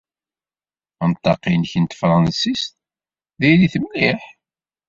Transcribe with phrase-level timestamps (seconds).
[1.03, 2.63] Anṭaq-nnek n tefṛansit
[3.39, 4.21] diri-t mliḥ.